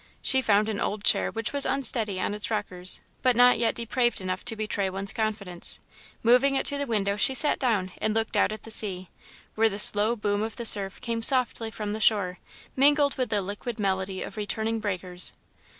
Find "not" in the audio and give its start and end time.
3.35-3.59